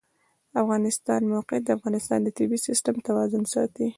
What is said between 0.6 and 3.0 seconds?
افغانستان د موقعیت د افغانستان د طبعي سیسټم